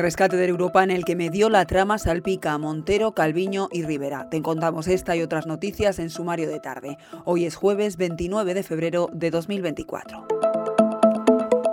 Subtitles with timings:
[0.00, 4.28] rescate de Europa en el que me dio la trama salpica Montero, Calviño y Rivera.
[4.30, 6.98] Te contamos esta y otras noticias en sumario de tarde.
[7.24, 10.39] Hoy es jueves 29 de febrero de 2024.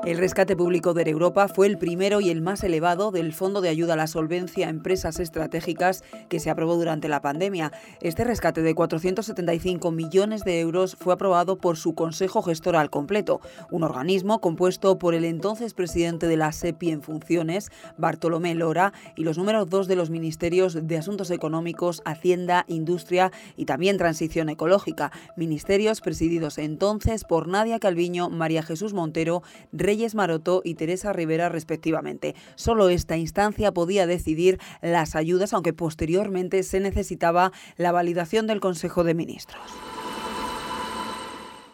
[0.08, 3.68] El rescate público de Europa fue el primero y el más elevado del Fondo de
[3.68, 7.74] Ayuda a la Solvencia a Empresas Estratégicas que se aprobó durante la pandemia.
[8.00, 13.42] Este rescate de 475 millones de euros fue aprobado por su Consejo Gestor al completo,
[13.70, 19.26] un organismo compuesto por el entonces presidente de la SEPI en funciones, Bartolomé Lora, y
[19.26, 25.12] los números dos de los ministerios de Asuntos Económicos, Hacienda, Industria y también Transición Ecológica,
[25.36, 29.44] ministerios presididos entonces por Nadia Calviño, María Jesús Montero,
[29.74, 32.36] Rey Maroto y Teresa Rivera respectivamente.
[32.56, 39.04] Solo esta instancia podía decidir las ayudas, aunque posteriormente se necesitaba la validación del Consejo
[39.04, 39.62] de Ministros.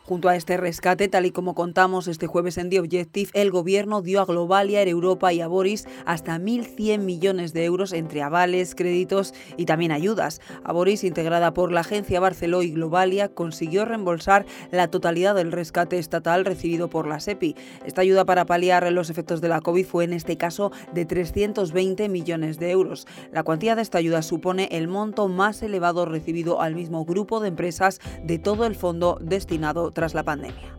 [0.06, 4.02] Junto a este rescate, tal y como contamos este jueves en The Objective, el gobierno
[4.02, 9.34] dio a Globalia, Europa y a Boris hasta 1.100 millones de euros entre avales, créditos
[9.56, 10.42] y también ayudas.
[10.66, 15.98] A Boris, integrada por la agencia Barceló y Globalia, consiguió reembolsar la totalidad del rescate
[16.00, 17.56] estatal recibido por la SEPI.
[17.86, 22.10] Esta ayuda para paliar los efectos de la COVID fue en este caso de 320
[22.10, 23.08] millones de euros.
[23.32, 27.48] La cuantía de esta ayuda supone el monto más elevado recibido al mismo grupo de
[27.48, 30.73] empresas de todo el fondo destinado tras la pandemia.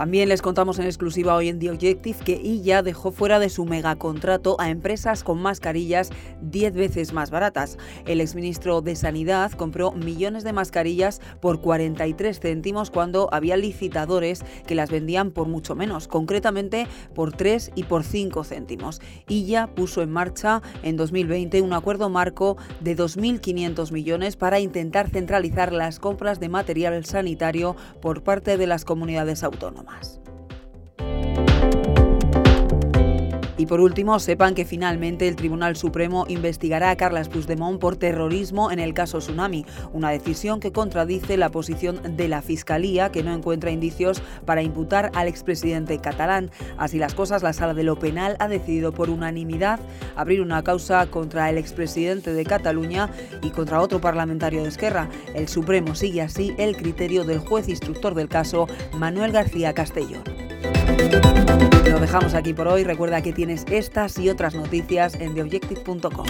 [0.00, 3.66] También les contamos en exclusiva hoy en The Objective que IA dejó fuera de su
[3.66, 6.08] megacontrato a empresas con mascarillas
[6.40, 7.76] 10 veces más baratas.
[8.06, 14.74] El exministro de Sanidad compró millones de mascarillas por 43 céntimos cuando había licitadores que
[14.74, 19.02] las vendían por mucho menos, concretamente por 3 y por 5 céntimos.
[19.28, 25.74] IA puso en marcha en 2020 un acuerdo marco de 2.500 millones para intentar centralizar
[25.74, 29.89] las compras de material sanitario por parte de las comunidades autónomas.
[29.90, 30.20] más.
[33.60, 38.70] Y por último, sepan que finalmente el Tribunal Supremo investigará a Carles Puigdemont por terrorismo
[38.70, 43.34] en el caso Tsunami, una decisión que contradice la posición de la Fiscalía, que no
[43.34, 46.50] encuentra indicios para imputar al expresidente catalán.
[46.78, 49.78] Así las cosas, la Sala de lo Penal ha decidido por unanimidad
[50.16, 53.10] abrir una causa contra el expresidente de Cataluña
[53.42, 55.10] y contra otro parlamentario de Esquerra.
[55.34, 60.22] El Supremo sigue así el criterio del juez instructor del caso, Manuel García Castellón.
[61.88, 62.84] Lo dejamos aquí por hoy.
[62.84, 66.26] Recuerda que tienes estas y otras noticias en theobjective.com.